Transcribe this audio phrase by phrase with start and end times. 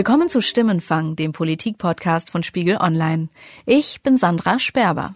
[0.00, 3.28] Willkommen zu Stimmenfang, dem Politik-Podcast von Spiegel Online.
[3.66, 5.14] Ich bin Sandra Sperber.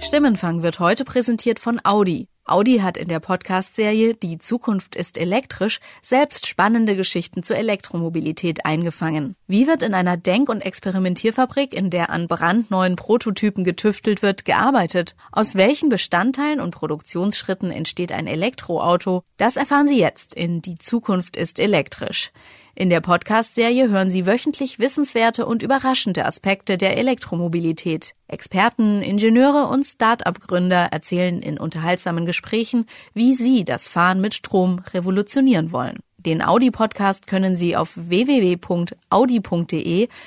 [0.00, 2.26] Stimmenfang wird heute präsentiert von Audi.
[2.46, 9.36] Audi hat in der Podcast-Serie Die Zukunft ist elektrisch selbst spannende Geschichten zur Elektromobilität eingefangen.
[9.46, 15.14] Wie wird in einer Denk- und Experimentierfabrik, in der an brandneuen Prototypen getüftelt wird, gearbeitet?
[15.30, 19.22] Aus welchen Bestandteilen und Produktionsschritten entsteht ein Elektroauto?
[19.36, 22.32] Das erfahren Sie jetzt in Die Zukunft ist elektrisch.
[22.76, 28.16] In der Podcast-Serie hören Sie wöchentlich wissenswerte und überraschende Aspekte der Elektromobilität.
[28.26, 35.70] Experten, Ingenieure und Start-up-Gründer erzählen in unterhaltsamen Gesprächen, wie sie das Fahren mit Strom revolutionieren
[35.70, 36.00] wollen.
[36.18, 38.58] Den Audi-Podcast können Sie auf www.audi.de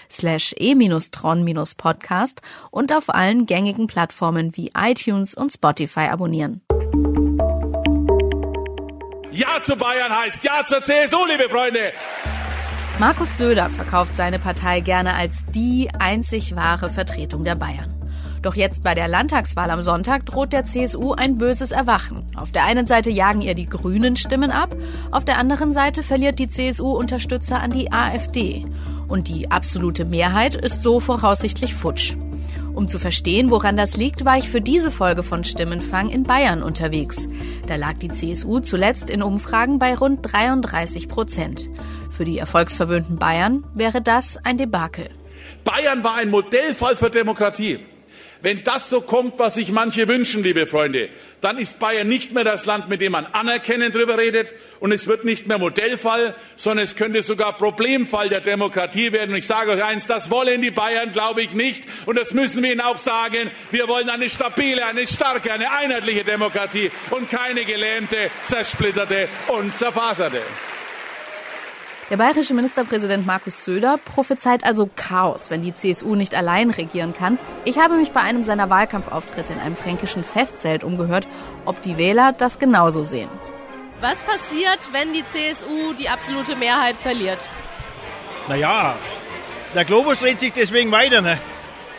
[0.09, 6.61] slash e-tron-podcast und auf allen gängigen Plattformen wie iTunes und Spotify abonnieren.
[9.37, 11.93] Ja zu Bayern heißt Ja zur CSU, liebe Freunde.
[12.99, 17.93] Markus Söder verkauft seine Partei gerne als die einzig wahre Vertretung der Bayern.
[18.41, 22.25] Doch jetzt bei der Landtagswahl am Sonntag droht der CSU ein böses Erwachen.
[22.35, 24.75] Auf der einen Seite jagen ihr die Grünen Stimmen ab,
[25.11, 28.65] auf der anderen Seite verliert die CSU Unterstützer an die AfD.
[29.07, 32.15] Und die absolute Mehrheit ist so voraussichtlich futsch.
[32.73, 36.61] Um zu verstehen, woran das liegt, war ich für diese Folge von Stimmenfang in Bayern
[36.61, 37.27] unterwegs.
[37.65, 41.69] Da lag die CSU zuletzt in Umfragen bei rund 33 Prozent.
[42.17, 45.07] Für die erfolgsverwöhnten Bayern wäre das ein Debakel.
[45.63, 47.77] Bayern war ein Modellfall für Demokratie.
[48.41, 51.09] Wenn das so kommt, was sich manche wünschen, liebe Freunde,
[51.41, 55.05] dann ist Bayern nicht mehr das Land, mit dem man anerkennend drüber redet und es
[55.05, 59.31] wird nicht mehr Modellfall, sondern es könnte sogar Problemfall der Demokratie werden.
[59.31, 61.85] Und ich sage euch eins, das wollen die Bayern, glaube ich, nicht.
[62.07, 63.51] Und das müssen wir ihnen auch sagen.
[63.69, 70.41] Wir wollen eine stabile, eine starke, eine einheitliche Demokratie und keine gelähmte, zersplitterte und zerfaserte.
[72.09, 77.37] Der bayerische Ministerpräsident Markus Söder prophezeit also Chaos, wenn die CSU nicht allein regieren kann.
[77.65, 81.27] Ich habe mich bei einem seiner Wahlkampfauftritte in einem fränkischen Festzelt umgehört,
[81.65, 83.27] ob die Wähler das genauso sehen.
[83.99, 87.39] Was passiert, wenn die CSU die absolute Mehrheit verliert?
[88.47, 88.95] Naja,
[89.75, 91.19] der Globus dreht sich deswegen weiter.
[91.19, 91.37] Ne?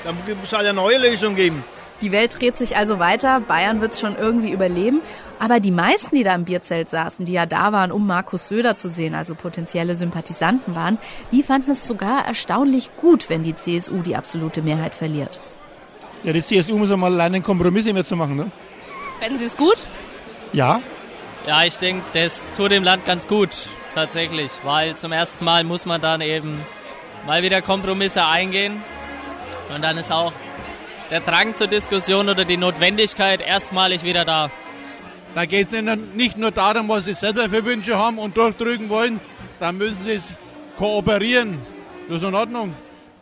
[0.05, 1.63] Da muss es halt eine neue Lösung geben.
[2.01, 5.01] Die Welt dreht sich also weiter, Bayern wird es schon irgendwie überleben.
[5.41, 8.77] Aber die meisten, die da im Bierzelt saßen, die ja da waren, um Markus Söder
[8.77, 10.99] zu sehen, also potenzielle Sympathisanten waren,
[11.33, 15.41] die fanden es sogar erstaunlich gut, wenn die CSU die absolute Mehrheit verliert.
[16.25, 18.51] Ja, die CSU muss ja mal alleine einen Kompromiss mehr zu machen, ne?
[19.21, 19.87] Fänden Sie es gut?
[20.53, 20.81] Ja.
[21.47, 23.51] Ja, ich denke, das tut dem Land ganz gut,
[23.95, 26.61] tatsächlich, weil zum ersten Mal muss man dann eben
[27.27, 28.83] mal wieder Kompromisse eingehen
[29.75, 30.33] und dann ist auch
[31.11, 34.51] der Drang zur Diskussion oder die Notwendigkeit erstmalig wieder da.
[35.35, 35.83] Da geht es
[36.15, 39.21] nicht nur darum, was sie selber für Wünsche haben und durchdrücken wollen,
[39.61, 40.21] da müssen sie
[40.77, 41.59] kooperieren.
[42.09, 42.75] Das ist in Ordnung.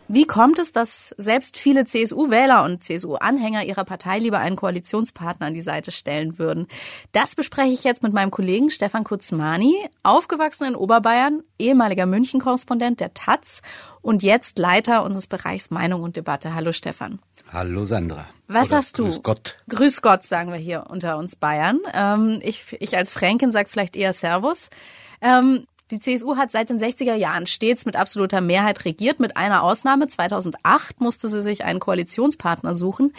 [0.09, 5.53] Wie kommt es, dass selbst viele CSU-Wähler und CSU-Anhänger ihrer Partei lieber einen Koalitionspartner an
[5.53, 6.67] die Seite stellen würden?
[7.11, 13.13] Das bespreche ich jetzt mit meinem Kollegen Stefan Kutzmani, aufgewachsen in Oberbayern, ehemaliger München-Korrespondent der
[13.13, 13.61] Taz
[14.01, 16.55] und jetzt Leiter unseres Bereichs Meinung und Debatte.
[16.55, 17.19] Hallo Stefan.
[17.51, 18.27] Hallo Sandra.
[18.47, 19.05] Was Oder hast du?
[19.05, 19.57] Grüß Gott.
[19.69, 21.79] Grüß Gott, sagen wir hier unter uns Bayern.
[21.93, 24.69] Ähm, ich, ich als Fränkin sage vielleicht eher Servus.
[25.21, 29.63] Ähm, die CSU hat seit den 60er Jahren stets mit absoluter Mehrheit regiert, mit einer
[29.63, 30.07] Ausnahme.
[30.07, 33.13] 2008 musste sie sich einen Koalitionspartner suchen.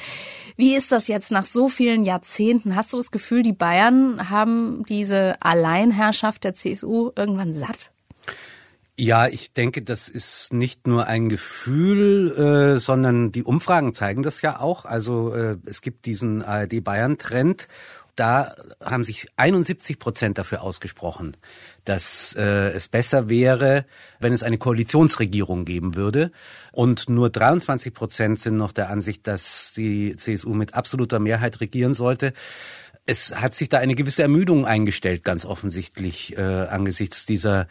[0.56, 2.76] Wie ist das jetzt nach so vielen Jahrzehnten?
[2.76, 7.90] Hast du das Gefühl, die Bayern haben diese Alleinherrschaft der CSU irgendwann satt?
[9.00, 14.42] Ja, ich denke, das ist nicht nur ein Gefühl, äh, sondern die Umfragen zeigen das
[14.42, 14.86] ja auch.
[14.86, 17.68] Also äh, es gibt diesen ARD-Bayern-Trend.
[18.16, 21.36] Da haben sich 71 Prozent dafür ausgesprochen,
[21.84, 23.86] dass äh, es besser wäre,
[24.18, 26.32] wenn es eine Koalitionsregierung geben würde.
[26.72, 31.94] Und nur 23 Prozent sind noch der Ansicht, dass die CSU mit absoluter Mehrheit regieren
[31.94, 32.32] sollte.
[33.06, 37.68] Es hat sich da eine gewisse Ermüdung eingestellt, ganz offensichtlich, äh, angesichts dieser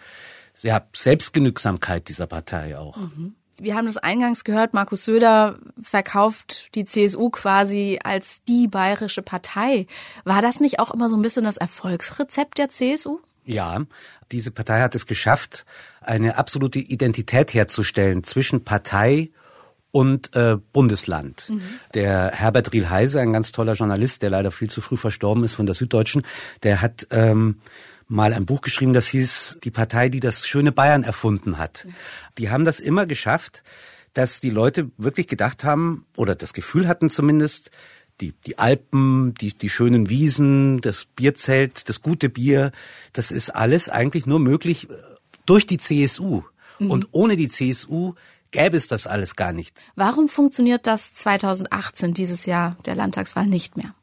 [0.62, 2.98] ja, Selbstgenügsamkeit dieser Partei auch.
[2.98, 3.36] Mhm.
[3.59, 9.88] Wir haben das eingangs gehört, Markus Söder verkauft die CSU quasi als die bayerische Partei.
[10.25, 13.19] War das nicht auch immer so ein bisschen das Erfolgsrezept der CSU?
[13.45, 13.81] Ja,
[14.31, 15.65] diese Partei hat es geschafft,
[16.01, 19.31] eine absolute Identität herzustellen zwischen Partei
[19.92, 21.50] und äh, Bundesland.
[21.50, 21.62] Mhm.
[21.95, 25.65] Der Herbert Riel-Heise, ein ganz toller Journalist, der leider viel zu früh verstorben ist von
[25.65, 26.21] der Süddeutschen,
[26.62, 27.57] der hat ähm,
[28.07, 31.86] mal ein Buch geschrieben, das hieß Die Partei, die das schöne Bayern erfunden hat.
[31.86, 31.94] Mhm.
[32.38, 33.63] Die haben das immer geschafft,
[34.13, 37.71] dass die Leute wirklich gedacht haben oder das Gefühl hatten zumindest,
[38.19, 42.71] die, die Alpen, die, die schönen Wiesen, das Bierzelt, das gute Bier,
[43.13, 44.88] das ist alles eigentlich nur möglich,
[45.45, 46.42] durch die CSU.
[46.80, 46.92] Mhm.
[46.92, 48.13] Und ohne die CSU
[48.50, 49.80] gäbe es das alles gar nicht.
[49.95, 53.94] Warum funktioniert das 2018, dieses Jahr der Landtagswahl, nicht mehr?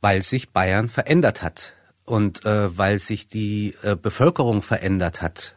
[0.00, 1.74] Weil sich Bayern verändert hat
[2.10, 5.56] und äh, weil sich die äh, Bevölkerung verändert hat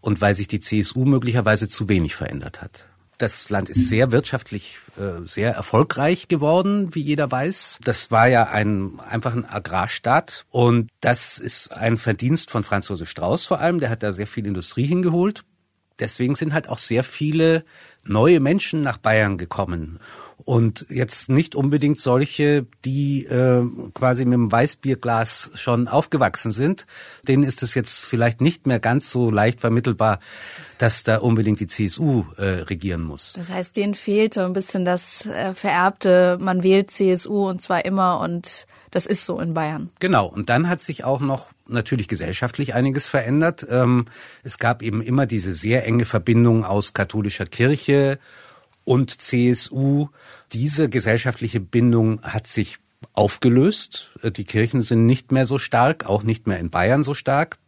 [0.00, 2.86] und weil sich die CSU möglicherweise zu wenig verändert hat.
[3.18, 7.80] Das Land ist sehr wirtschaftlich äh, sehr erfolgreich geworden, wie jeder weiß.
[7.84, 13.10] Das war ja ein einfach ein Agrarstaat und das ist ein Verdienst von Franz Josef
[13.10, 13.78] Strauß vor allem.
[13.78, 15.44] Der hat da sehr viel Industrie hingeholt.
[15.98, 17.62] Deswegen sind halt auch sehr viele
[18.04, 20.00] neue Menschen nach Bayern gekommen.
[20.50, 23.62] Und jetzt nicht unbedingt solche, die äh,
[23.94, 26.86] quasi mit dem Weißbierglas schon aufgewachsen sind.
[27.28, 30.18] Denen ist es jetzt vielleicht nicht mehr ganz so leicht vermittelbar,
[30.78, 33.34] dass da unbedingt die CSU äh, regieren muss.
[33.34, 37.84] Das heißt, denen fehlt so ein bisschen das äh, vererbte, man wählt CSU und zwar
[37.84, 39.90] immer und das ist so in Bayern.
[40.00, 40.26] Genau.
[40.26, 43.64] Und dann hat sich auch noch natürlich gesellschaftlich einiges verändert.
[43.70, 44.06] Ähm,
[44.42, 48.18] es gab eben immer diese sehr enge Verbindung aus katholischer Kirche
[48.84, 50.08] und CSU.
[50.52, 52.78] Diese gesellschaftliche Bindung hat sich
[53.12, 54.12] aufgelöst.
[54.36, 57.58] Die Kirchen sind nicht mehr so stark, auch nicht mehr in Bayern so stark.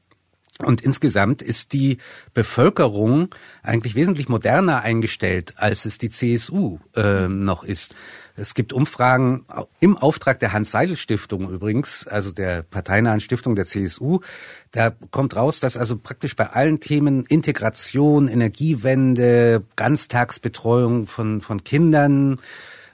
[0.59, 1.99] Und insgesamt ist die
[2.35, 7.97] Bevölkerung eigentlich wesentlich moderner eingestellt, als es die CSU äh, noch ist.
[8.37, 9.45] Es gibt Umfragen
[9.81, 14.21] im Auftrag der Hans-Seidel-Stiftung übrigens, also der parteinahen Stiftung der CSU.
[14.71, 22.41] Da kommt raus, dass also praktisch bei allen Themen Integration, Energiewende, Ganztagsbetreuung von, von Kindern,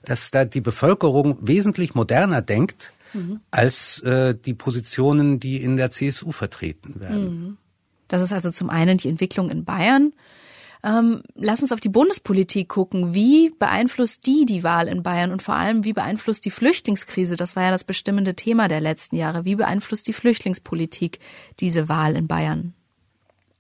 [0.05, 3.41] dass da die Bevölkerung wesentlich moderner denkt mhm.
[3.51, 7.25] als äh, die Positionen, die in der CSU vertreten werden.
[7.25, 7.57] Mhm.
[8.09, 10.13] Das ist also zum einen die Entwicklung in Bayern.
[10.85, 13.13] Ähm, lass uns auf die Bundespolitik gucken.
[13.13, 17.37] Wie beeinflusst die die Wahl in Bayern und vor allem, wie beeinflusst die Flüchtlingskrise?
[17.37, 19.45] Das war ja das bestimmende Thema der letzten Jahre.
[19.45, 21.19] Wie beeinflusst die Flüchtlingspolitik
[21.59, 22.75] diese Wahl in Bayern?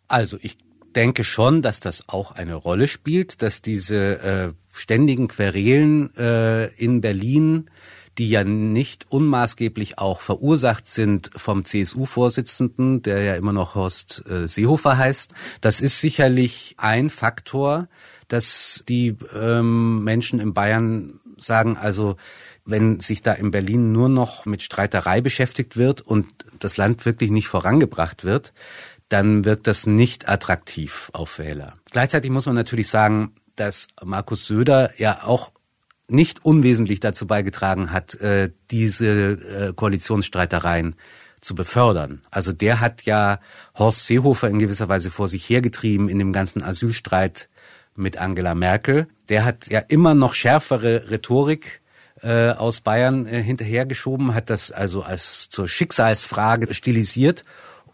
[0.06, 0.56] Also ich
[0.94, 7.00] denke schon, dass das auch eine Rolle spielt, dass diese äh, ständigen Querelen äh, in
[7.00, 7.68] Berlin
[8.18, 14.48] die ja nicht unmaßgeblich auch verursacht sind vom CSU-Vorsitzenden, der ja immer noch Horst äh,
[14.48, 15.34] Seehofer heißt.
[15.60, 17.88] Das ist sicherlich ein Faktor,
[18.26, 22.16] dass die ähm, Menschen in Bayern sagen, also
[22.64, 26.26] wenn sich da in Berlin nur noch mit Streiterei beschäftigt wird und
[26.58, 28.52] das Land wirklich nicht vorangebracht wird,
[29.08, 31.74] dann wirkt das nicht attraktiv auf Wähler.
[31.90, 35.52] Gleichzeitig muss man natürlich sagen, dass Markus Söder ja auch
[36.08, 40.96] nicht unwesentlich dazu beigetragen hat, äh, diese äh, Koalitionsstreitereien
[41.40, 42.22] zu befördern.
[42.30, 43.38] Also der hat ja
[43.78, 47.48] Horst Seehofer in gewisser Weise vor sich hergetrieben in dem ganzen Asylstreit
[47.94, 49.06] mit Angela Merkel.
[49.28, 51.80] Der hat ja immer noch schärfere Rhetorik
[52.22, 57.44] äh, aus Bayern äh, hinterhergeschoben, hat das also als zur Schicksalsfrage stilisiert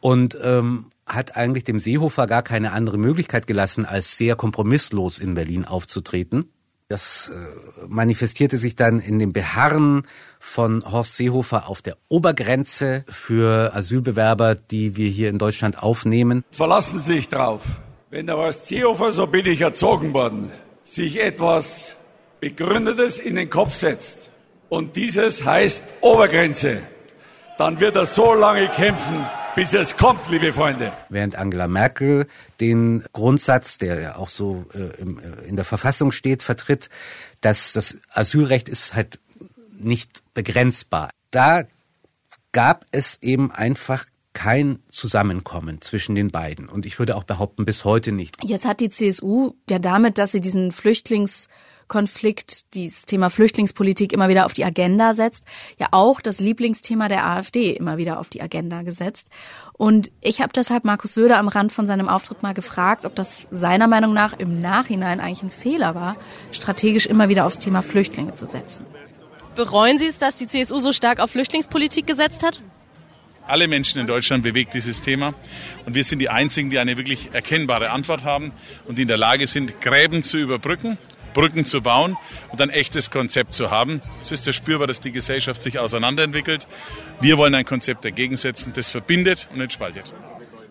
[0.00, 5.34] und ähm, hat eigentlich dem Seehofer gar keine andere Möglichkeit gelassen, als sehr kompromisslos in
[5.34, 6.50] Berlin aufzutreten.
[6.88, 10.02] Das äh, manifestierte sich dann in dem Beharren
[10.38, 16.44] von Horst Seehofer auf der Obergrenze für Asylbewerber, die wir hier in Deutschland aufnehmen.
[16.50, 17.62] Verlassen Sie sich drauf.
[18.10, 20.52] Wenn der Horst Seehofer, so bin ich erzogen worden,
[20.84, 21.96] sich etwas
[22.40, 24.28] Begründetes in den Kopf setzt
[24.68, 26.82] und dieses heißt Obergrenze,
[27.56, 30.92] dann wird er so lange kämpfen, bis es kommt, liebe Freunde.
[31.08, 32.26] Während Angela Merkel
[32.60, 36.90] den Grundsatz, der ja auch so äh, äh, in der Verfassung steht, vertritt,
[37.40, 39.20] dass das Asylrecht ist halt
[39.72, 41.10] nicht begrenzbar.
[41.30, 41.64] Da
[42.52, 46.68] gab es eben einfach kein Zusammenkommen zwischen den beiden.
[46.68, 48.36] Und ich würde auch behaupten, bis heute nicht.
[48.42, 51.48] Jetzt hat die CSU ja damit, dass sie diesen Flüchtlings
[51.94, 55.44] Konflikt, dieses Thema Flüchtlingspolitik immer wieder auf die Agenda setzt,
[55.78, 59.28] ja auch das Lieblingsthema der AfD immer wieder auf die Agenda gesetzt.
[59.74, 63.46] Und ich habe deshalb Markus Söder am Rand von seinem Auftritt mal gefragt, ob das
[63.52, 66.16] seiner Meinung nach im Nachhinein eigentlich ein Fehler war,
[66.50, 68.86] strategisch immer wieder aufs Thema Flüchtlinge zu setzen.
[69.54, 72.60] Bereuen Sie es, dass die CSU so stark auf Flüchtlingspolitik gesetzt hat?
[73.46, 75.32] Alle Menschen in Deutschland bewegt dieses Thema.
[75.86, 78.50] Und wir sind die Einzigen, die eine wirklich erkennbare Antwort haben
[78.88, 80.98] und die in der Lage sind, Gräben zu überbrücken
[81.34, 82.16] Brücken zu bauen
[82.50, 84.00] und ein echtes Konzept zu haben.
[84.20, 86.66] Es ist ja spürbar, dass die Gesellschaft sich auseinanderentwickelt.
[87.20, 90.14] Wir wollen ein Konzept dagegen setzen, das verbindet und entspaltet.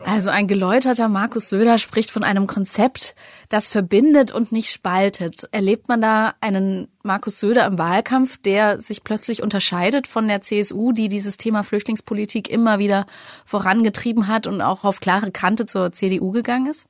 [0.05, 3.15] Also ein geläuterter Markus Söder spricht von einem Konzept,
[3.47, 5.47] das verbindet und nicht spaltet.
[5.51, 10.91] Erlebt man da einen Markus Söder im Wahlkampf, der sich plötzlich unterscheidet von der CSU,
[10.91, 13.05] die dieses Thema Flüchtlingspolitik immer wieder
[13.45, 16.87] vorangetrieben hat und auch auf klare Kante zur CDU gegangen ist?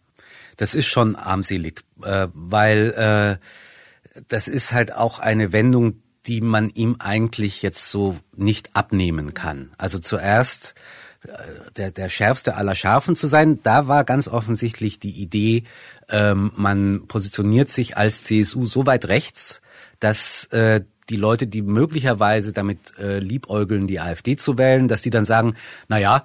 [0.57, 3.45] Das ist schon armselig, äh, weil äh,
[4.27, 9.71] das ist halt auch eine Wendung, die man ihm eigentlich jetzt so nicht abnehmen kann.
[9.77, 10.75] Also zuerst
[11.77, 13.59] der, der schärfste aller Scharfen zu sein.
[13.63, 15.63] Da war ganz offensichtlich die Idee,
[16.09, 19.61] ähm, man positioniert sich als CSU so weit rechts,
[19.99, 25.09] dass äh, die Leute, die möglicherweise damit äh, liebäugeln, die AfD zu wählen, dass die
[25.09, 25.55] dann sagen,
[25.87, 26.23] na ja,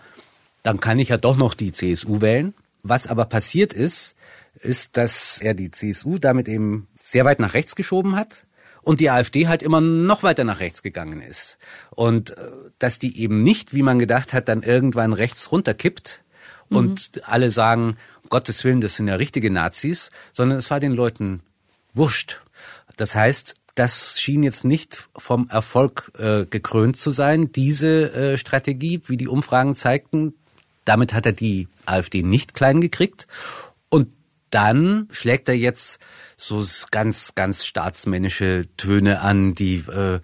[0.62, 2.54] dann kann ich ja doch noch die CSU wählen.
[2.82, 4.16] Was aber passiert ist,
[4.54, 8.46] ist, dass er die CSU damit eben sehr weit nach rechts geschoben hat
[8.82, 11.58] und die AfD halt immer noch weiter nach rechts gegangen ist.
[11.90, 16.22] Und äh, dass die eben nicht, wie man gedacht hat, dann irgendwann rechts runterkippt
[16.70, 17.22] und mhm.
[17.24, 21.42] alle sagen, um Gottes Willen, das sind ja richtige Nazis, sondern es war den Leuten
[21.94, 22.40] wurscht.
[22.96, 29.02] Das heißt, das schien jetzt nicht vom Erfolg äh, gekrönt zu sein, diese äh, Strategie,
[29.06, 30.34] wie die Umfragen zeigten.
[30.84, 33.28] Damit hat er die AfD nicht klein gekriegt.
[34.50, 35.98] Dann schlägt er jetzt
[36.36, 40.20] so ganz, ganz staatsmännische Töne an, die äh,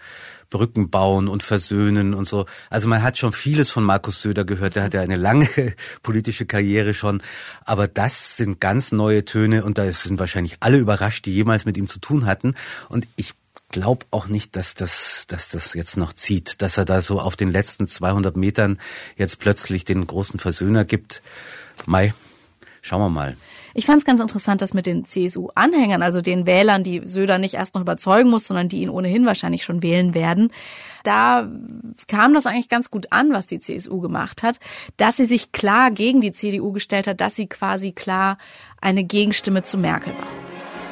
[0.54, 2.47] Brücken bauen und versöhnen und so.
[2.71, 4.76] Also man hat schon vieles von Markus Söder gehört.
[4.76, 5.49] Der hat ja eine lange
[6.04, 7.23] politische Karriere schon.
[7.64, 11.76] Aber das sind ganz neue Töne und da sind wahrscheinlich alle überrascht, die jemals mit
[11.76, 12.54] ihm zu tun hatten.
[12.88, 13.35] Und ich
[13.71, 17.35] glaube auch nicht, dass das, dass das jetzt noch zieht, dass er da so auf
[17.35, 18.78] den letzten 200 Metern
[19.16, 21.21] jetzt plötzlich den großen Versöhner gibt.
[21.87, 22.14] Mai,
[22.81, 23.37] schauen wir mal.
[23.76, 27.54] Ich fand es ganz interessant, dass mit den CSU-Anhängern, also den Wählern, die Söder nicht
[27.54, 30.52] erst noch überzeugen muss, sondern die ihn ohnehin wahrscheinlich schon wählen werden,
[31.02, 31.49] da
[32.07, 34.59] kam das eigentlich ganz gut an, was die CSU gemacht hat,
[34.97, 38.38] dass sie sich klar gegen die CDU gestellt hat, dass sie quasi klar
[38.81, 40.28] eine Gegenstimme zu Merkel war.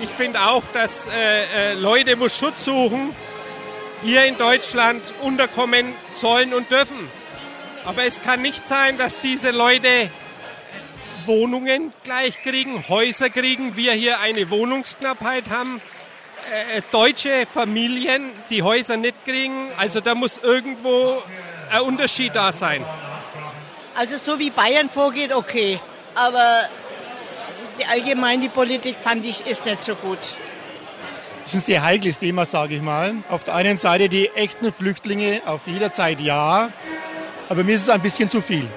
[0.02, 3.10] Ich finde auch, dass äh, äh, Leute, wo Schutz suchen,
[4.02, 5.86] hier in Deutschland unterkommen
[6.20, 7.08] sollen und dürfen.
[7.84, 10.10] Aber es kann nicht sein, dass diese Leute
[11.26, 15.80] Wohnungen gleich kriegen, Häuser kriegen, wir hier eine Wohnungsknappheit haben.
[16.50, 19.68] Äh, äh, deutsche Familien, die Häuser nicht kriegen.
[19.76, 21.22] Also da muss irgendwo
[21.70, 22.84] ein Unterschied da sein.
[23.94, 25.78] Also so wie Bayern vorgeht, okay.
[26.14, 26.68] Aber
[27.78, 30.18] die allgemein die Politik fand ich ist nicht so gut.
[31.44, 33.14] Das ist ein sehr heikles Thema, sage ich mal.
[33.28, 36.70] Auf der einen Seite die echten Flüchtlinge auf jeder Zeit ja,
[37.48, 38.68] aber mir ist es ein bisschen zu viel.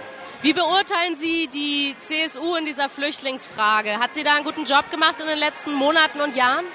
[0.45, 3.97] Wie beurteilen Sie die CSU in dieser Flüchtlingsfrage?
[3.99, 6.65] Hat sie da einen guten Job gemacht in den letzten Monaten und Jahren?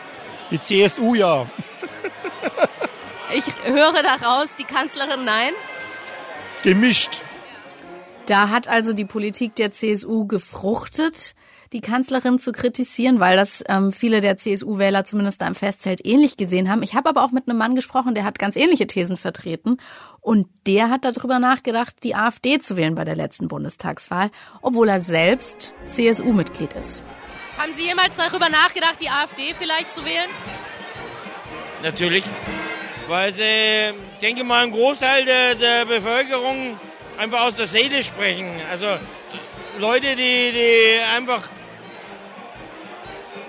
[0.51, 1.49] Die CSU ja.
[3.33, 5.53] ich höre daraus, die Kanzlerin nein.
[6.65, 7.23] Gemischt.
[8.27, 11.37] Da hat also die Politik der CSU gefruchtet
[11.73, 16.37] die Kanzlerin zu kritisieren, weil das ähm, viele der CSU-Wähler zumindest da im Festzelt ähnlich
[16.37, 16.83] gesehen haben.
[16.83, 19.77] Ich habe aber auch mit einem Mann gesprochen, der hat ganz ähnliche Thesen vertreten.
[20.21, 24.31] Und der hat darüber nachgedacht, die AfD zu wählen bei der letzten Bundestagswahl,
[24.63, 27.05] obwohl er selbst CSU-Mitglied ist.
[27.57, 30.29] Haben Sie jemals darüber nachgedacht, die AfD vielleicht zu wählen?
[31.83, 32.25] Natürlich,
[33.09, 36.79] weil sie, denke mal, ein Großteil der, der Bevölkerung
[37.17, 38.49] einfach aus der Seele sprechen.
[38.71, 38.87] Also
[39.79, 41.49] Leute, die, die einfach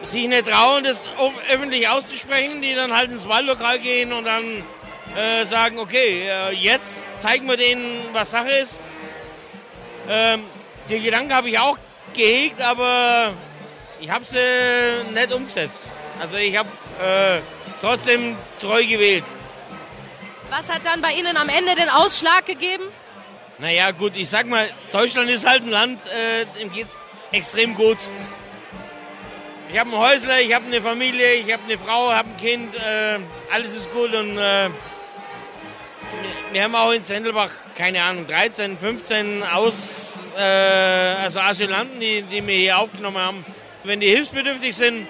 [0.06, 0.98] sich nicht trauen, das
[1.52, 4.64] öffentlich auszusprechen, die dann halt ins Wahllokal gehen und dann
[5.16, 8.80] äh, sagen, okay, äh, jetzt zeigen wir denen, was Sache ist.
[10.10, 10.44] Ähm,
[10.90, 11.78] den Gedanken habe ich auch
[12.14, 13.34] gehegt, aber
[14.00, 15.86] ich habe sie äh, nicht umgesetzt.
[16.20, 16.70] Also ich habe
[17.02, 17.40] äh,
[17.80, 19.24] trotzdem treu gewählt.
[20.50, 22.84] Was hat dann bei Ihnen am Ende den Ausschlag gegeben?
[23.58, 26.98] Naja, gut, ich sag mal, Deutschland ist halt ein Land, äh, dem geht's
[27.32, 27.98] extrem gut.
[29.74, 32.76] Ich habe ein Häusler, ich habe eine Familie, ich habe eine Frau, habe ein Kind,
[32.76, 33.20] äh,
[33.54, 34.70] alles ist gut und äh,
[36.52, 42.46] wir haben auch in Sendelbach, keine Ahnung, 13, 15 Aus, äh, also Asylanten, die, die
[42.46, 43.46] wir hier aufgenommen haben.
[43.86, 45.08] Wenn die hilfsbedürftig sind,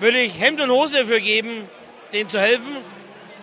[0.00, 1.66] würde ich Hemd und Hose dafür geben,
[2.12, 2.76] denen zu helfen.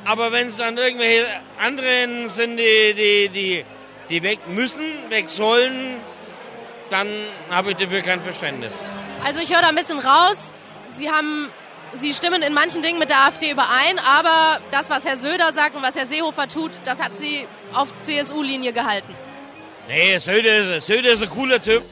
[0.05, 1.25] Aber wenn es dann irgendwelche
[1.57, 3.65] anderen sind, die, die, die,
[4.09, 6.01] die weg müssen, weg sollen,
[6.91, 7.07] dann
[7.49, 8.83] habe ich dafür kein Verständnis.
[9.23, 10.53] Also ich höre da ein bisschen raus,
[10.87, 11.49] Sie haben
[11.93, 15.75] Sie stimmen in manchen Dingen mit der AfD überein, aber das, was Herr Söder sagt
[15.75, 19.13] und was Herr Seehofer tut, das hat Sie auf CSU-Linie gehalten.
[19.87, 21.83] Nee, Söder ist, Söder ist ein cooler Typ.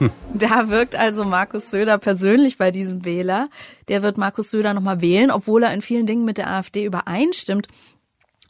[0.34, 3.48] Da wirkt also Markus Söder persönlich bei diesem Wähler.
[3.88, 7.66] Der wird Markus Söder nochmal wählen, obwohl er in vielen Dingen mit der AfD übereinstimmt.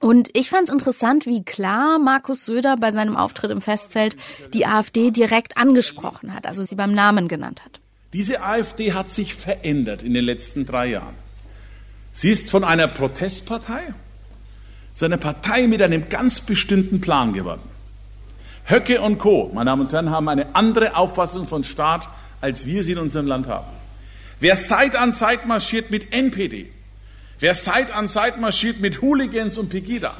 [0.00, 4.16] Und ich fand es interessant, wie klar Markus Söder bei seinem Auftritt im Festzelt
[4.52, 7.80] die AfD direkt angesprochen hat, also sie beim Namen genannt hat.
[8.12, 11.14] Diese AfD hat sich verändert in den letzten drei Jahren.
[12.12, 13.94] Sie ist von einer Protestpartei
[14.92, 17.68] zu einer Partei mit einem ganz bestimmten Plan geworden.
[18.64, 22.08] Höcke und Co., meine Damen und Herren, haben eine andere Auffassung von Staat,
[22.40, 23.68] als wir sie in unserem Land haben.
[24.40, 26.70] Wer Seit an Seit marschiert mit NPD,
[27.38, 30.16] wer Seit an Seit marschiert mit Hooligans und Pegida,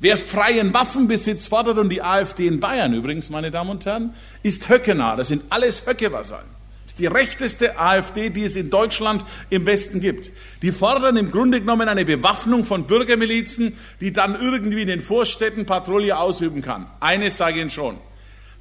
[0.00, 4.68] Wer freien Waffenbesitz fordert und die AfD in Bayern übrigens, meine Damen und Herren, ist
[4.68, 5.16] höckenah.
[5.16, 6.57] Das sind alles Höckewasallen.
[6.88, 10.32] Ist die rechteste AfD, die es in Deutschland im Westen gibt.
[10.62, 15.66] Die fordern im Grunde genommen eine Bewaffnung von Bürgermilizen, die dann irgendwie in den Vorstädten
[15.66, 16.86] Patrouille ausüben kann.
[16.98, 17.98] Eines sage ich Ihnen schon.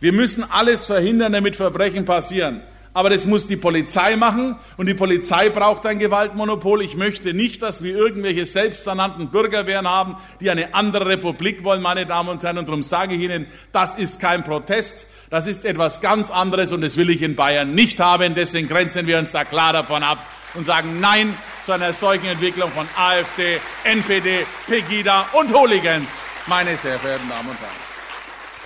[0.01, 2.61] Wir müssen alles verhindern, damit Verbrechen passieren
[2.97, 6.81] aber das muss die Polizei machen und die Polizei braucht ein Gewaltmonopol.
[6.81, 12.07] Ich möchte nicht, dass wir irgendwelche selbsternannten Bürgerwehren haben, die eine andere Republik wollen, meine
[12.07, 12.57] Damen und Herren.
[12.57, 16.81] Und darum sage ich Ihnen, das ist kein Protest, das ist etwas ganz anderes und
[16.81, 18.33] das will ich in Bayern nicht haben.
[18.33, 20.17] Deswegen grenzen wir uns da klar davon ab
[20.55, 26.09] und sagen Nein zu einer solchen Entwicklung von AfD, NPD, Pegida und Hooligans,
[26.47, 27.86] meine sehr verehrten Damen und Herren.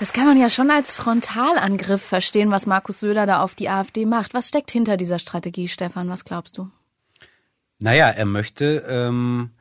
[0.01, 4.07] Das kann man ja schon als Frontalangriff verstehen, was Markus Söder da auf die AfD
[4.07, 4.33] macht.
[4.33, 6.09] Was steckt hinter dieser Strategie, Stefan?
[6.09, 6.71] Was glaubst du?
[7.77, 9.51] Naja, er möchte ähm,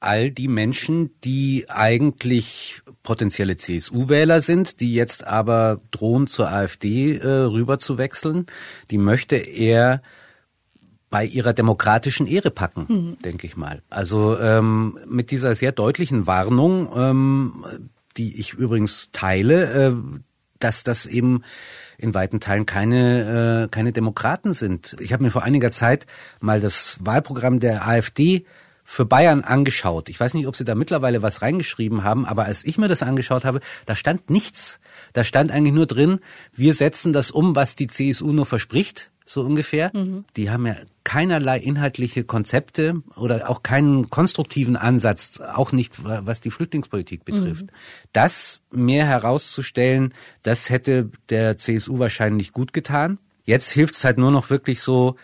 [0.00, 7.28] all die Menschen, die eigentlich potenzielle CSU-Wähler sind, die jetzt aber drohen zur AfD äh,
[7.28, 8.46] rüber zu wechseln,
[8.90, 10.00] die möchte er
[11.10, 13.18] bei ihrer demokratischen Ehre packen, mhm.
[13.22, 13.82] denke ich mal.
[13.90, 17.64] Also ähm, mit dieser sehr deutlichen Warnung, ähm,
[18.16, 19.94] die ich übrigens teile, äh,
[20.58, 21.42] dass das eben
[21.98, 24.96] in weiten Teilen keine, äh, keine Demokraten sind.
[25.00, 26.06] Ich habe mir vor einiger Zeit
[26.40, 28.44] mal das Wahlprogramm der AfD
[28.84, 30.08] für Bayern angeschaut.
[30.08, 33.02] Ich weiß nicht, ob sie da mittlerweile was reingeschrieben haben, aber als ich mir das
[33.02, 34.78] angeschaut habe, da stand nichts.
[35.14, 36.20] Da stand eigentlich nur drin,
[36.52, 39.90] wir setzen das um, was die CSU nur verspricht so ungefähr.
[39.94, 40.24] Mhm.
[40.36, 46.50] Die haben ja keinerlei inhaltliche Konzepte oder auch keinen konstruktiven Ansatz, auch nicht was die
[46.50, 47.66] Flüchtlingspolitik betrifft.
[47.66, 47.70] Mhm.
[48.12, 50.12] Das mehr herauszustellen,
[50.42, 53.18] das hätte der CSU wahrscheinlich gut getan.
[53.44, 55.16] Jetzt hilft es halt nur noch wirklich so,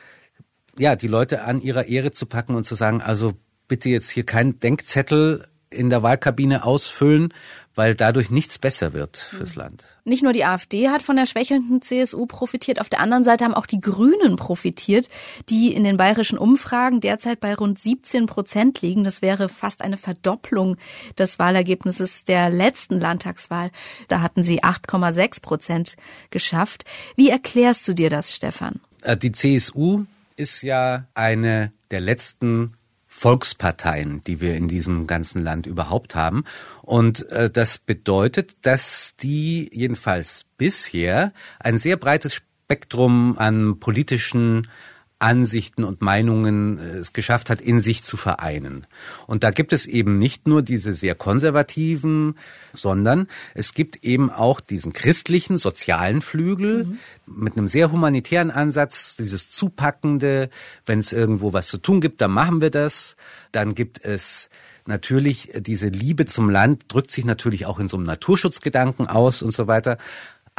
[0.79, 3.33] ja, die Leute an ihrer Ehre zu packen und zu sagen, also
[3.69, 7.33] bitte jetzt hier keinen Denkzettel in der Wahlkabine ausfüllen,
[7.75, 9.85] weil dadurch nichts besser wird fürs Land.
[10.05, 13.55] Nicht nur die AfD hat von der schwächelnden CSU profitiert, auf der anderen Seite haben
[13.55, 15.09] auch die Grünen profitiert,
[15.49, 19.05] die in den bayerischen Umfragen derzeit bei rund 17 Prozent liegen.
[19.05, 20.77] Das wäre fast eine Verdopplung
[21.19, 23.71] des Wahlergebnisses der letzten Landtagswahl.
[24.09, 25.97] Da hatten sie 8,6 Prozent
[26.31, 26.85] geschafft.
[27.17, 28.81] Wie erklärst du dir das, Stefan?
[29.03, 30.05] Äh, die CSU
[30.37, 32.75] ist ja eine der letzten
[33.21, 36.45] Volksparteien, die wir in diesem ganzen Land überhaupt haben.
[36.81, 44.67] Und äh, das bedeutet, dass die jedenfalls bisher ein sehr breites Spektrum an politischen
[45.21, 48.87] Ansichten und Meinungen äh, es geschafft hat, in sich zu vereinen.
[49.27, 52.35] Und da gibt es eben nicht nur diese sehr konservativen,
[52.73, 56.99] sondern es gibt eben auch diesen christlichen, sozialen Flügel mhm.
[57.27, 60.49] mit einem sehr humanitären Ansatz, dieses Zupackende,
[60.87, 63.17] wenn es irgendwo was zu tun gibt, dann machen wir das.
[63.53, 64.51] Dann gibt es
[64.87, 69.53] natürlich diese Liebe zum Land, drückt sich natürlich auch in so einem Naturschutzgedanken aus und
[69.53, 69.99] so weiter.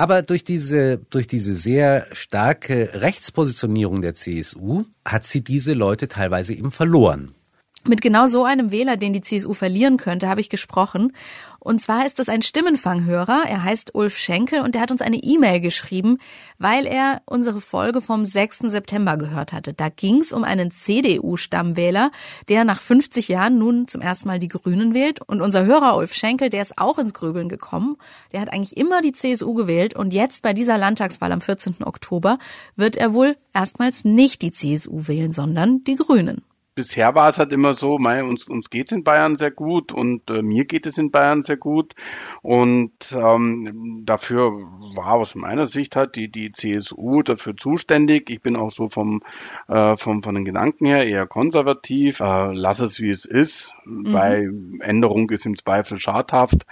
[0.02, 6.56] Aber durch diese, durch diese sehr starke Rechtspositionierung der CSU hat sie diese Leute teilweise
[6.56, 7.36] eben verloren.
[7.84, 11.13] Mit genau so einem Wähler, den die CSU verlieren könnte, habe ich gesprochen.
[11.58, 13.44] Und zwar ist das ein Stimmenfanghörer.
[13.48, 16.20] Er heißt Ulf Schenkel und er hat uns eine E-Mail geschrieben,
[16.60, 18.60] weil er unsere Folge vom 6.
[18.65, 19.74] September gehört hatte.
[19.74, 22.12] Da ging es um einen CDU-Stammwähler,
[22.50, 25.20] der nach 50 Jahren nun zum ersten Mal die Grünen wählt.
[25.20, 27.98] Und unser Hörer Ulf Schenkel, der ist auch ins Grübeln gekommen.
[28.32, 31.78] Der hat eigentlich immer die CSU gewählt und jetzt bei dieser Landtagswahl am 14.
[31.84, 32.38] Oktober
[32.76, 36.44] wird er wohl erstmals nicht die CSU wählen, sondern die Grünen
[36.82, 40.28] bisher war es halt immer so, mei, uns, uns geht's in Bayern sehr gut und
[40.32, 41.94] äh, mir geht es in Bayern sehr gut.
[42.41, 44.52] Und ähm, dafür
[44.96, 48.32] war aus meiner Sicht halt die, die CSU dafür zuständig.
[48.32, 49.22] Ich bin auch so vom,
[49.67, 52.20] äh, vom von den Gedanken her eher konservativ.
[52.20, 54.13] Äh, lass es wie es ist, mhm.
[54.13, 56.63] weil Änderung ist im Zweifel schadhaft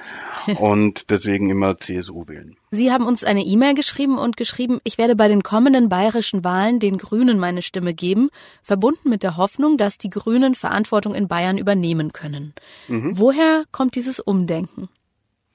[0.60, 2.58] und deswegen immer CSU wählen.
[2.72, 6.80] Sie haben uns eine E-Mail geschrieben und geschrieben, ich werde bei den kommenden bayerischen Wahlen
[6.80, 8.30] den Grünen meine Stimme geben,
[8.62, 12.54] verbunden mit der Hoffnung, dass die Grünen Verantwortung in Bayern übernehmen können.
[12.88, 13.18] Mhm.
[13.18, 14.90] Woher kommt dieses Umdenken?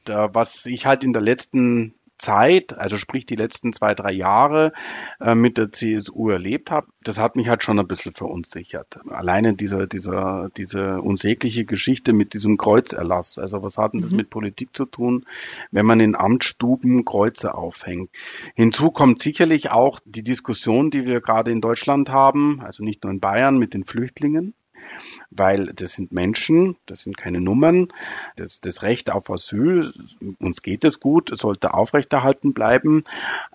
[0.05, 4.73] Da, was ich halt in der letzten Zeit, also sprich die letzten zwei, drei Jahre
[5.21, 8.99] äh, mit der CSU erlebt habe, das hat mich halt schon ein bisschen verunsichert.
[9.11, 13.39] Alleine dieser, dieser, diese unsägliche Geschichte mit diesem Kreuzerlass.
[13.39, 14.17] Also was hat denn das mhm.
[14.17, 15.27] mit Politik zu tun,
[15.71, 18.11] wenn man in Amtsstuben Kreuze aufhängt?
[18.55, 23.13] Hinzu kommt sicherlich auch die Diskussion, die wir gerade in Deutschland haben, also nicht nur
[23.13, 24.55] in Bayern mit den Flüchtlingen
[25.37, 27.89] weil das sind Menschen, das sind keine Nummern.
[28.37, 29.93] Das, das Recht auf Asyl,
[30.39, 33.05] uns geht es gut, sollte aufrechterhalten bleiben,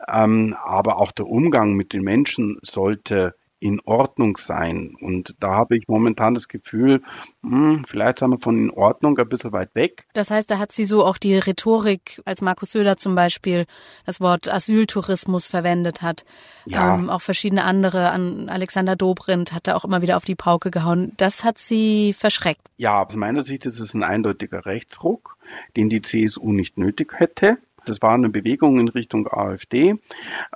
[0.07, 4.95] ähm, aber auch der Umgang mit den Menschen sollte in Ordnung sein.
[4.99, 7.01] Und da habe ich momentan das Gefühl,
[7.43, 10.05] hm, vielleicht sind wir von in Ordnung ein bisschen weit weg.
[10.13, 13.65] Das heißt, da hat sie so auch die Rhetorik, als Markus Söder zum Beispiel
[14.05, 16.25] das Wort Asyltourismus verwendet hat.
[16.65, 16.95] Ja.
[16.95, 20.71] Ähm, auch verschiedene andere, an Alexander Dobrindt hat da auch immer wieder auf die Pauke
[20.71, 21.13] gehauen.
[21.17, 22.61] Das hat sie verschreckt.
[22.77, 25.37] Ja, aus meiner Sicht ist es ein eindeutiger Rechtsruck,
[25.75, 27.57] den die CSU nicht nötig hätte.
[27.89, 29.95] Das war eine Bewegung in Richtung AfD,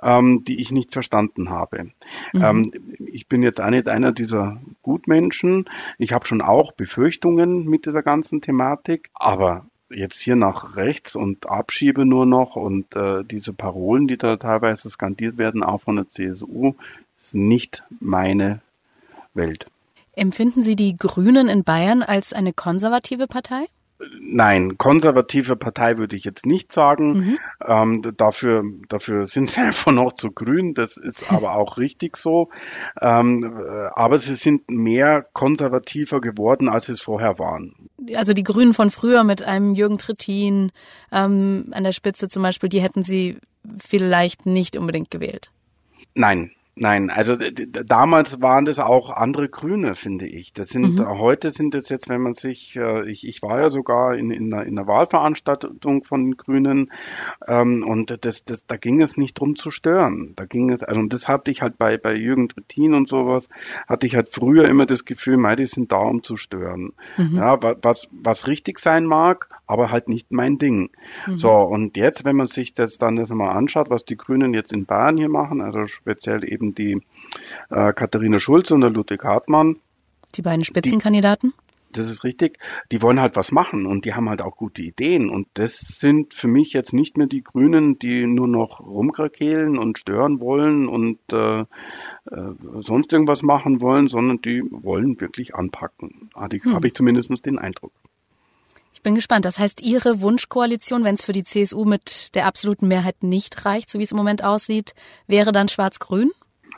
[0.02, 1.90] ähm, die ich nicht verstanden habe.
[2.32, 2.42] Mhm.
[2.42, 2.72] Ähm,
[3.12, 5.68] ich bin jetzt auch nicht einer dieser Gutmenschen.
[5.98, 11.46] Ich habe schon auch Befürchtungen mit dieser ganzen Thematik, aber jetzt hier nach rechts und
[11.46, 16.08] abschiebe nur noch und äh, diese Parolen, die da teilweise skandiert werden, auch von der
[16.08, 16.74] CSU,
[17.20, 18.60] ist nicht meine
[19.34, 19.66] Welt.
[20.16, 23.66] Empfinden Sie die Grünen in Bayern als eine konservative Partei?
[24.20, 27.12] Nein, konservative Partei würde ich jetzt nicht sagen.
[27.12, 27.38] Mhm.
[27.64, 30.74] Ähm, dafür, dafür sind sie einfach noch zu grün.
[30.74, 32.50] Das ist aber auch richtig so.
[33.00, 37.88] Ähm, äh, aber sie sind mehr konservativer geworden, als sie es vorher waren.
[38.14, 40.72] Also die Grünen von früher mit einem Jürgen Trittin
[41.12, 43.38] ähm, an der Spitze zum Beispiel, die hätten Sie
[43.78, 45.50] vielleicht nicht unbedingt gewählt.
[46.14, 50.52] Nein, Nein, also damals waren das auch andere Grüne, finde ich.
[50.52, 51.08] Das sind mhm.
[51.20, 54.52] heute sind es jetzt, wenn man sich, äh, ich, ich war ja sogar in, in,
[54.52, 56.90] einer, in einer Wahlveranstaltung von den Grünen
[57.46, 60.32] ähm, und das, das, da ging es nicht drum zu stören.
[60.34, 63.48] Da ging es, also und das hatte ich halt bei bei Jürgen Trittin und sowas,
[63.86, 66.92] hatte ich halt früher immer das Gefühl, mei, die sind da, um zu stören.
[67.16, 67.36] Mhm.
[67.36, 70.90] Ja, was was richtig sein mag, aber halt nicht mein Ding.
[71.28, 71.36] Mhm.
[71.36, 74.72] So und jetzt, wenn man sich das dann das mal anschaut, was die Grünen jetzt
[74.72, 77.00] in Bayern hier machen, also speziell eben eben die
[77.70, 79.76] äh, Katharina Schulze und der Ludwig Hartmann.
[80.34, 81.52] Die beiden Spitzenkandidaten?
[81.56, 82.58] Die, das ist richtig.
[82.90, 85.30] Die wollen halt was machen und die haben halt auch gute Ideen.
[85.30, 89.98] Und das sind für mich jetzt nicht mehr die Grünen, die nur noch rumkrakehlen und
[89.98, 91.66] stören wollen und äh, äh,
[92.80, 96.30] sonst irgendwas machen wollen, sondern die wollen wirklich anpacken.
[96.34, 96.74] Habe ich, hm.
[96.74, 97.92] hab ich zumindest den Eindruck
[98.92, 99.44] Ich bin gespannt.
[99.44, 103.88] Das heißt, Ihre Wunschkoalition, wenn es für die CSU mit der absoluten Mehrheit nicht reicht,
[103.90, 104.94] so wie es im Moment aussieht,
[105.28, 106.32] wäre dann Schwarz-Grün?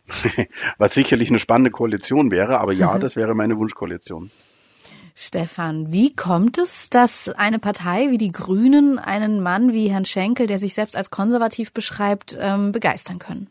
[0.79, 4.31] Was sicherlich eine spannende Koalition wäre, aber ja, das wäre meine Wunschkoalition.
[5.19, 10.47] Stefan, wie kommt es, dass eine Partei wie die Grünen einen Mann wie Herrn Schenkel,
[10.47, 13.49] der sich selbst als konservativ beschreibt, ähm, begeistern können?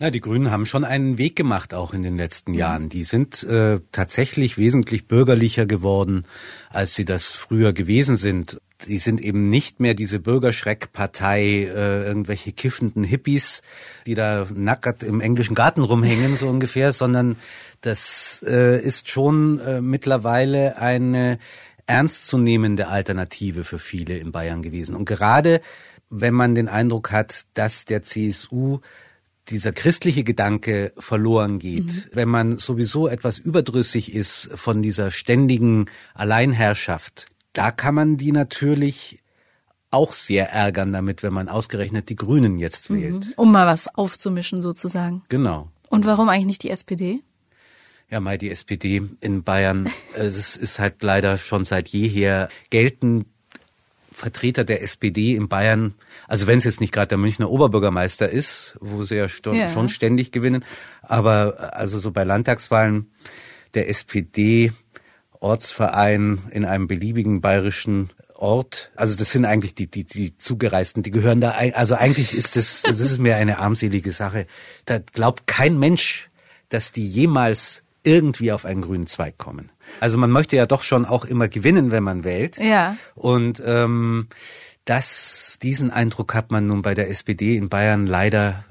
[0.00, 2.88] Na, die Grünen haben schon einen Weg gemacht, auch in den letzten Jahren.
[2.88, 6.24] Die sind äh, tatsächlich wesentlich bürgerlicher geworden,
[6.70, 12.52] als sie das früher gewesen sind die sind eben nicht mehr diese Bürgerschreckpartei, äh, irgendwelche
[12.52, 13.62] kiffenden Hippies,
[14.06, 17.36] die da nackert im englischen Garten rumhängen, so ungefähr, sondern
[17.80, 21.38] das äh, ist schon äh, mittlerweile eine
[21.86, 24.94] ernstzunehmende Alternative für viele in Bayern gewesen.
[24.94, 25.60] Und gerade
[26.10, 28.80] wenn man den Eindruck hat, dass der CSU
[29.48, 32.04] dieser christliche Gedanke verloren geht, mhm.
[32.12, 37.26] wenn man sowieso etwas überdrüssig ist von dieser ständigen Alleinherrschaft,
[37.58, 39.20] da kann man die natürlich
[39.90, 43.02] auch sehr ärgern damit, wenn man ausgerechnet die Grünen jetzt mhm.
[43.02, 43.26] wählt.
[43.36, 45.22] Um mal was aufzumischen sozusagen.
[45.28, 45.68] Genau.
[45.88, 47.20] Und warum eigentlich nicht die SPD?
[48.10, 53.24] Ja, mal die SPD in Bayern, äh, es ist halt leider schon seit jeher gelten
[54.12, 55.94] Vertreter der SPD in Bayern,
[56.28, 59.88] also wenn es jetzt nicht gerade der Münchner Oberbürgermeister ist, wo sie ja, ja, schon
[59.88, 60.64] ständig gewinnen,
[61.02, 63.10] aber äh, also so bei Landtagswahlen
[63.74, 64.72] der SPD
[65.40, 68.90] Ortsverein in einem beliebigen bayerischen Ort.
[68.96, 72.56] Also das sind eigentlich die, die, die Zugereisten, die gehören da, ein, also eigentlich ist
[72.56, 74.46] das, das ist mir eine armselige Sache.
[74.84, 76.30] Da glaubt kein Mensch,
[76.68, 79.70] dass die jemals irgendwie auf einen grünen Zweig kommen.
[80.00, 82.58] Also man möchte ja doch schon auch immer gewinnen, wenn man wählt.
[82.58, 82.96] Ja.
[83.14, 84.28] Und ähm,
[84.84, 88.64] das, diesen Eindruck hat man nun bei der SPD in Bayern leider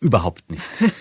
[0.00, 0.64] überhaupt nicht.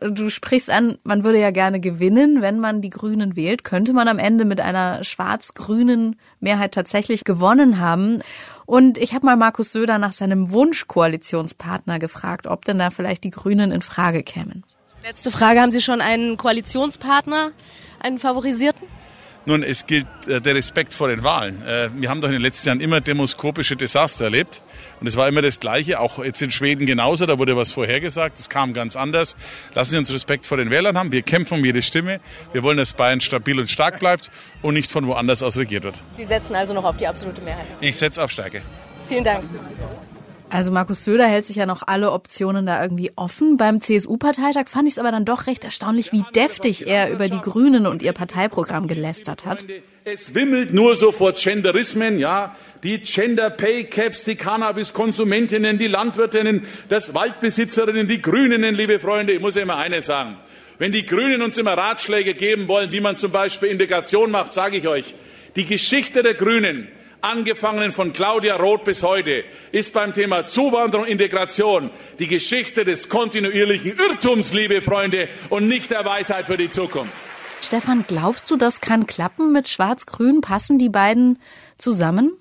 [0.00, 3.64] Du sprichst an, man würde ja gerne gewinnen, wenn man die Grünen wählt.
[3.64, 8.20] Könnte man am Ende mit einer schwarz-grünen Mehrheit tatsächlich gewonnen haben?
[8.66, 13.30] Und ich habe mal Markus Söder nach seinem Wunschkoalitionspartner gefragt, ob denn da vielleicht die
[13.30, 14.64] Grünen in Frage kämen.
[15.02, 17.52] Letzte Frage, haben Sie schon einen Koalitionspartner,
[18.00, 18.88] einen favorisierten?
[19.46, 21.62] Nun, es gilt äh, der Respekt vor den Wahlen.
[21.62, 24.60] Äh, wir haben doch in den letzten Jahren immer demoskopische Desaster erlebt.
[25.00, 27.26] Und es war immer das Gleiche, auch jetzt in Schweden genauso.
[27.26, 29.36] Da wurde was vorhergesagt, es kam ganz anders.
[29.74, 31.12] Lassen Sie uns Respekt vor den Wählern haben.
[31.12, 32.20] Wir kämpfen um jede Stimme.
[32.52, 34.30] Wir wollen, dass Bayern stabil und stark bleibt
[34.62, 36.02] und nicht von woanders aus regiert wird.
[36.16, 37.66] Sie setzen also noch auf die absolute Mehrheit?
[37.80, 38.62] Ich setze auf Stärke.
[39.08, 39.44] Vielen Dank.
[40.48, 43.56] Also Markus Söder hält sich ja noch alle Optionen da irgendwie offen.
[43.56, 47.40] Beim CSU-Parteitag fand ich es aber dann doch recht erstaunlich, wie deftig er über die
[47.40, 49.64] Grünen und ihr Parteiprogramm gelästert hat.
[50.04, 52.54] Es wimmelt nur so vor Genderismen, ja.
[52.84, 59.32] Die Gender Pay Caps, die Cannabis-Konsumentinnen, die Landwirtinnen, das Waldbesitzerinnen, die Grüninnen, liebe Freunde.
[59.32, 60.36] Ich muss ja immer eines sagen.
[60.78, 64.76] Wenn die Grünen uns immer Ratschläge geben wollen, wie man zum Beispiel Integration macht, sage
[64.76, 65.16] ich euch,
[65.56, 66.86] die Geschichte der Grünen
[67.26, 73.08] angefangen von Claudia Roth bis heute, ist beim Thema Zuwanderung und Integration die Geschichte des
[73.08, 77.12] kontinuierlichen Irrtums, liebe Freunde, und nicht der Weisheit für die Zukunft.
[77.60, 80.40] Stefan, glaubst du, das kann klappen mit Schwarz-Grün?
[80.40, 81.38] Passen die beiden
[81.78, 82.32] zusammen?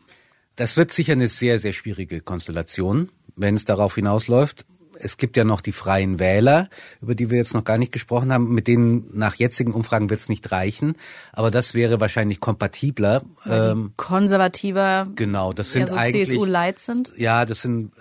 [0.56, 4.66] Das wird sicher eine sehr, sehr schwierige Konstellation, wenn es darauf hinausläuft
[5.00, 6.70] es gibt ja noch die freien Wähler,
[7.02, 8.54] über die wir jetzt noch gar nicht gesprochen haben.
[8.54, 10.94] Mit denen nach jetzigen Umfragen wird es nicht reichen.
[11.34, 13.24] Aber das wäre wahrscheinlich kompatibler.
[13.46, 15.08] Ähm, konservativer.
[15.16, 17.14] Genau, das sind so eigentlich CSU-Light sind.
[17.18, 17.92] Ja, das sind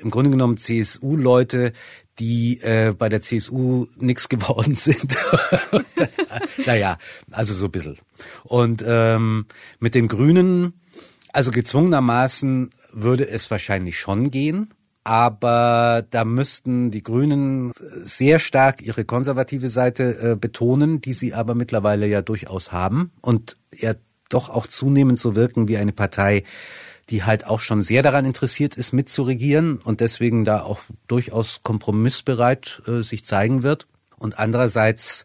[0.00, 1.72] im Grunde genommen CSU-Leute,
[2.18, 5.16] die äh, bei der CSU nix geworden sind.
[6.66, 6.98] naja,
[7.30, 7.98] also so ein bisschen.
[8.44, 9.46] Und ähm,
[9.80, 10.74] mit den Grünen,
[11.32, 14.72] also gezwungenermaßen würde es wahrscheinlich schon gehen
[15.06, 17.70] aber da müssten die Grünen
[18.02, 23.56] sehr stark ihre konservative Seite äh, betonen, die sie aber mittlerweile ja durchaus haben und
[23.72, 23.94] ja
[24.28, 26.42] doch auch zunehmend so wirken wie eine Partei,
[27.08, 32.82] die halt auch schon sehr daran interessiert ist, mitzuregieren und deswegen da auch durchaus kompromissbereit
[32.88, 33.86] äh, sich zeigen wird.
[34.18, 35.24] Und andererseits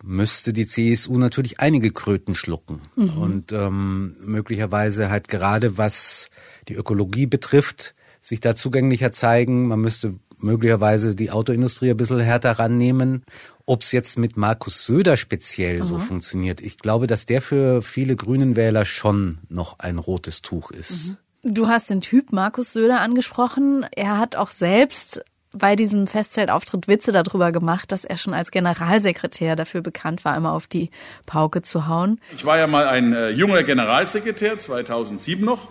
[0.00, 2.82] müsste die CSU natürlich einige Kröten schlucken.
[2.94, 3.18] Mhm.
[3.18, 6.30] Und ähm, möglicherweise halt gerade was
[6.68, 7.94] die Ökologie betrifft,
[8.28, 9.68] sich da zugänglicher zeigen.
[9.68, 13.24] Man müsste möglicherweise die Autoindustrie ein bisschen härter rannehmen.
[13.66, 15.88] Ob es jetzt mit Markus Söder speziell Aha.
[15.88, 20.70] so funktioniert, ich glaube, dass der für viele grünen Wähler schon noch ein rotes Tuch
[20.70, 21.08] ist.
[21.08, 21.16] Mhm.
[21.54, 23.86] Du hast den Typ Markus Söder angesprochen.
[23.94, 25.24] Er hat auch selbst
[25.56, 30.52] bei diesem Festzeltauftritt Witze darüber gemacht, dass er schon als Generalsekretär dafür bekannt war, immer
[30.52, 30.90] auf die
[31.26, 32.20] Pauke zu hauen.
[32.34, 35.68] Ich war ja mal ein äh, junger Generalsekretär, 2007 noch,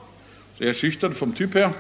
[0.58, 1.76] sehr schüchtern vom Typ her.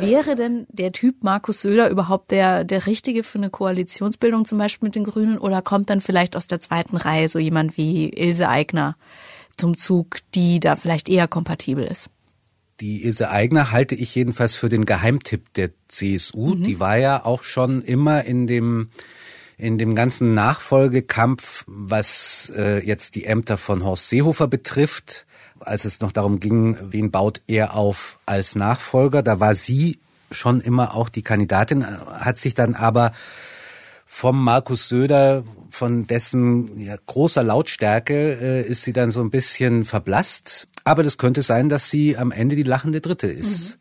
[0.00, 4.86] Wäre denn der Typ Markus Söder überhaupt der, der Richtige für eine Koalitionsbildung zum Beispiel
[4.86, 8.48] mit den Grünen oder kommt dann vielleicht aus der zweiten Reihe so jemand wie Ilse
[8.48, 8.96] Aigner
[9.58, 12.08] zum Zug, die da vielleicht eher kompatibel ist?
[12.80, 16.54] Die Ilse Aigner halte ich jedenfalls für den Geheimtipp der CSU.
[16.54, 16.64] Mhm.
[16.64, 18.88] Die war ja auch schon immer in dem
[19.58, 25.26] in dem ganzen Nachfolgekampf, was äh, jetzt die Ämter von Horst Seehofer betrifft,
[25.60, 29.98] als es noch darum ging, wen baut er auf als Nachfolger, da war sie
[30.30, 33.12] schon immer auch die Kandidatin, hat sich dann aber
[34.12, 39.84] vom Markus Söder, von dessen ja, großer Lautstärke, äh, ist sie dann so ein bisschen
[39.84, 40.68] verblasst.
[40.82, 43.76] Aber das könnte sein, dass sie am Ende die lachende Dritte ist.
[43.76, 43.80] Mhm.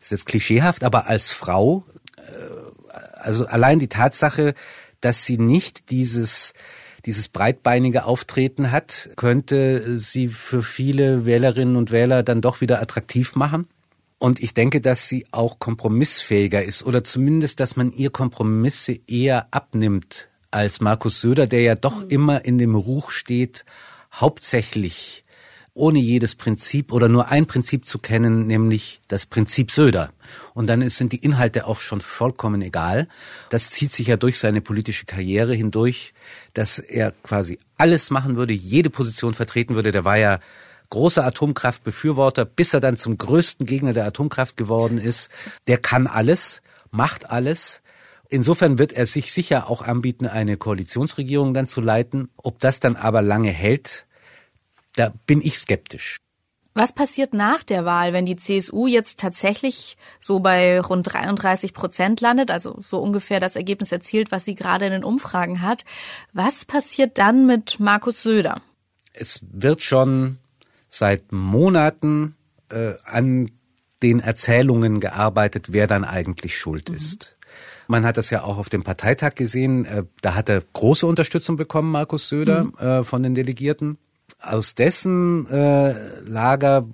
[0.00, 1.84] Das ist klischeehaft, aber als Frau,
[2.18, 2.22] äh,
[3.14, 4.54] also allein die Tatsache,
[5.00, 6.52] dass sie nicht dieses
[7.06, 13.34] dieses breitbeinige Auftreten hat, könnte sie für viele Wählerinnen und Wähler dann doch wieder attraktiv
[13.34, 13.66] machen.
[14.18, 19.48] Und ich denke, dass sie auch kompromissfähiger ist oder zumindest, dass man ihr Kompromisse eher
[19.50, 23.64] abnimmt als Markus Söder, der ja doch immer in dem Ruch steht,
[24.12, 25.21] hauptsächlich
[25.74, 30.10] ohne jedes Prinzip oder nur ein Prinzip zu kennen, nämlich das Prinzip Söder.
[30.54, 33.08] Und dann sind die Inhalte auch schon vollkommen egal.
[33.48, 36.12] Das zieht sich ja durch seine politische Karriere hindurch,
[36.52, 39.92] dass er quasi alles machen würde, jede Position vertreten würde.
[39.92, 40.40] Der war ja
[40.90, 45.30] großer Atomkraftbefürworter, bis er dann zum größten Gegner der Atomkraft geworden ist.
[45.66, 47.82] Der kann alles, macht alles.
[48.28, 52.28] Insofern wird er sich sicher auch anbieten, eine Koalitionsregierung dann zu leiten.
[52.36, 54.04] Ob das dann aber lange hält,
[54.96, 56.18] da bin ich skeptisch.
[56.74, 62.22] Was passiert nach der Wahl, wenn die CSU jetzt tatsächlich so bei rund 33 Prozent
[62.22, 65.84] landet, also so ungefähr das Ergebnis erzielt, was sie gerade in den Umfragen hat?
[66.32, 68.62] Was passiert dann mit Markus Söder?
[69.12, 70.38] Es wird schon
[70.88, 72.36] seit Monaten
[72.70, 73.50] äh, an
[74.02, 76.96] den Erzählungen gearbeitet, wer dann eigentlich schuld mhm.
[76.96, 77.36] ist.
[77.86, 79.84] Man hat das ja auch auf dem Parteitag gesehen.
[79.84, 82.78] Äh, da hat er große Unterstützung bekommen, Markus Söder, mhm.
[82.78, 83.98] äh, von den Delegierten
[84.42, 86.86] aus dessen äh, Lager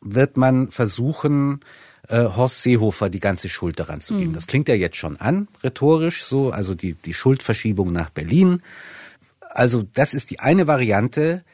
[0.00, 1.60] wird man versuchen,
[2.08, 4.30] äh, Horst Seehofer die ganze Schuld daran zu geben.
[4.30, 4.34] Mhm.
[4.34, 8.62] Das klingt ja jetzt schon an, rhetorisch so, also die, die Schuldverschiebung nach Berlin.
[9.40, 11.44] Also das ist die eine Variante,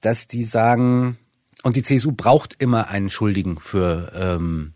[0.00, 1.16] dass die sagen,
[1.62, 4.74] und die CSU braucht immer einen Schuldigen für, ähm,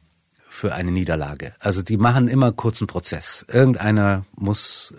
[0.58, 1.52] für eine Niederlage.
[1.60, 3.46] Also die machen immer kurzen Prozess.
[3.50, 4.92] Irgendeiner muss,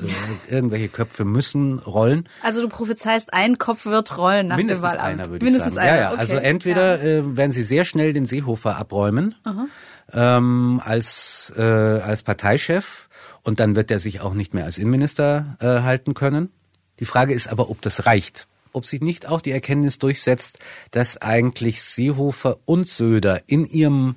[0.50, 2.28] äh, irgendwelche Köpfe müssen rollen.
[2.42, 5.20] Also du prophezeist, ein Kopf wird rollen nach Mindestens dem Wahlamt.
[5.22, 5.88] einer, würde Mindestens ich sagen.
[5.90, 5.98] einer.
[5.98, 6.12] Ja, ja.
[6.12, 6.20] Okay.
[6.20, 9.36] Also entweder äh, werden sie sehr schnell den Seehofer abräumen
[10.14, 13.10] ähm, als äh, als Parteichef
[13.44, 16.52] und dann wird er sich auch nicht mehr als Innenminister äh, halten können.
[17.00, 18.48] Die Frage ist aber, ob das reicht.
[18.72, 20.60] Ob sich nicht auch die Erkenntnis durchsetzt,
[20.92, 24.16] dass eigentlich Seehofer und Söder in ihrem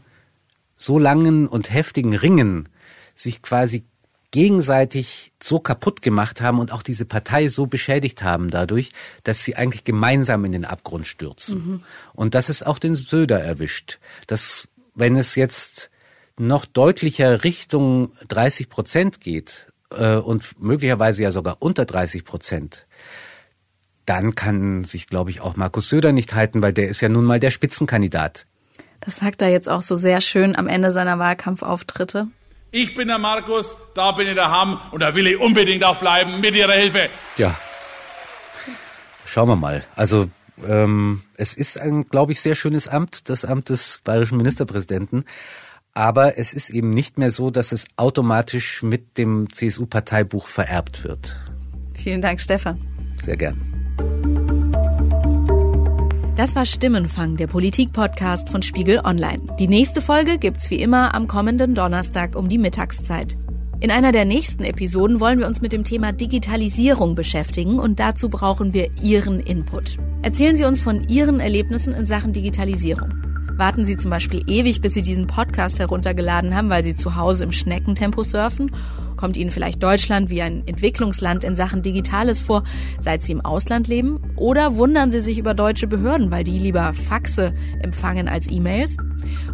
[0.77, 2.69] so langen und heftigen Ringen
[3.15, 3.85] sich quasi
[4.33, 8.91] gegenseitig so kaputt gemacht haben und auch diese Partei so beschädigt haben dadurch,
[9.23, 11.85] dass sie eigentlich gemeinsam in den Abgrund stürzen.
[12.15, 13.99] Und das ist auch den Söder erwischt.
[14.27, 15.91] Dass, wenn es jetzt
[16.39, 22.87] noch deutlicher Richtung 30 Prozent geht äh, und möglicherweise ja sogar unter 30 Prozent,
[24.07, 27.25] dann kann sich, glaube ich, auch Markus Söder nicht halten, weil der ist ja nun
[27.25, 28.47] mal der Spitzenkandidat.
[29.05, 32.29] Das sagt er jetzt auch so sehr schön am Ende seiner Wahlkampfauftritte.
[32.71, 35.97] Ich bin der Markus, da bin ich der Hamm und da will ich unbedingt auch
[35.97, 37.11] bleiben mit Ihrer Hilfe.
[37.37, 37.55] Ja.
[39.27, 39.83] Schauen wir mal.
[39.97, 40.29] Also
[40.67, 45.25] ähm, es ist ein, glaube ich, sehr schönes Amt, das Amt des bayerischen Ministerpräsidenten.
[45.95, 51.37] Aber es ist eben nicht mehr so, dass es automatisch mit dem CSU-Parteibuch vererbt wird.
[51.95, 52.79] Vielen Dank, Stefan.
[53.21, 53.82] Sehr gern.
[56.35, 59.55] Das war Stimmenfang, der Politik-Podcast von Spiegel Online.
[59.59, 63.37] Die nächste Folge gibt's wie immer am kommenden Donnerstag um die Mittagszeit.
[63.81, 68.31] In einer der nächsten Episoden wollen wir uns mit dem Thema Digitalisierung beschäftigen und dazu
[68.31, 69.99] brauchen wir Ihren Input.
[70.23, 73.13] Erzählen Sie uns von Ihren Erlebnissen in Sachen Digitalisierung.
[73.57, 77.45] Warten Sie zum Beispiel ewig, bis Sie diesen Podcast heruntergeladen haben, weil Sie zu Hause
[77.45, 78.71] im Schneckentempo surfen?
[79.17, 82.65] Kommt Ihnen vielleicht Deutschland wie ein Entwicklungsland in Sachen Digitales vor,
[82.99, 84.21] seit Sie im Ausland leben?
[84.37, 88.97] Oder wundern Sie sich über deutsche Behörden, weil die lieber Faxe empfangen als E-Mails?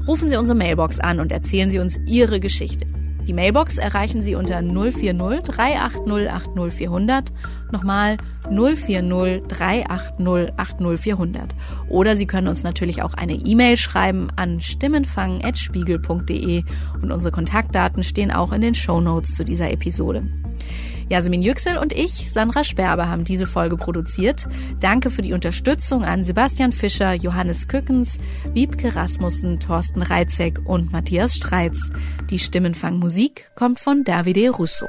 [0.06, 2.86] Rufen Sie unsere Mailbox an und erzählen Sie uns Ihre Geschichte.
[3.28, 7.30] Die Mailbox erreichen Sie unter 040 380 80400.
[7.70, 8.16] Nochmal
[8.50, 11.54] 040 380 80400.
[11.90, 16.64] Oder Sie können uns natürlich auch eine E-Mail schreiben an stimmenfang.spiegel.de
[17.02, 20.22] und unsere Kontaktdaten stehen auch in den Show Notes zu dieser Episode.
[21.08, 24.46] Jasmin Yüksel und ich, Sandra Sperber, haben diese Folge produziert.
[24.80, 28.18] Danke für die Unterstützung an Sebastian Fischer, Johannes Kückens,
[28.52, 31.90] Wiebke Rasmussen, Thorsten Reitzek und Matthias Streitz.
[32.30, 34.86] Die Stimmenfang Musik kommt von Davide Russo.